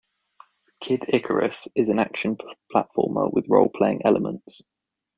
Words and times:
"Kid 0.79 1.05
Icarus" 1.13 1.67
is 1.75 1.89
an 1.89 1.99
action 1.99 2.35
platformer 2.73 3.31
with 3.31 3.45
role-playing 3.47 4.01
elements. 4.03 4.63